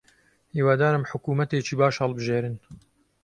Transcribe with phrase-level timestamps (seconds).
[0.53, 2.55] هیوادارم حکوومەتێکی باش هەڵبژێرن.